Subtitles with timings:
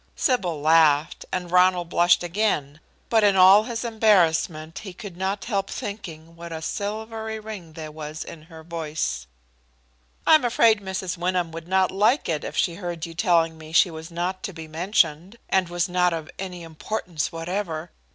[0.15, 5.69] Sybil laughed, and Ronald blushed again, but in all his embarrassment lie could not help
[5.69, 9.27] thinking what a silvery ring there was in her voice.
[10.25, 11.17] "I am afraid Mrs.
[11.19, 14.53] Wyndham would not like it, if she heard you telling me she was not to
[14.53, 17.91] be mentioned, and was not of any importance whatever.